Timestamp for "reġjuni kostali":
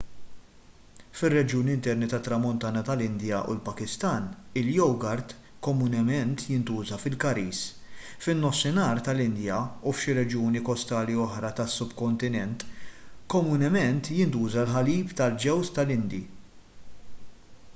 10.21-11.19